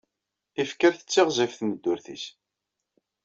[0.61, 2.25] Ifker tettiɣzif tmeddurt-nnes.